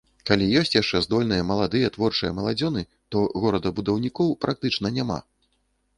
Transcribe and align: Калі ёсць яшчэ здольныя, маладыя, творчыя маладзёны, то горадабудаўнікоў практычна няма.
Калі 0.27 0.45
ёсць 0.61 0.71
яшчэ 0.77 1.01
здольныя, 1.05 1.43
маладыя, 1.51 1.91
творчыя 1.99 2.31
маладзёны, 2.39 2.81
то 3.17 3.23
горадабудаўнікоў 3.45 4.37
практычна 4.47 4.97
няма. 5.01 5.19